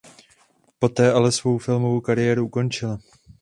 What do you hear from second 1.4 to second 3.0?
filmovou kariéru ukončila.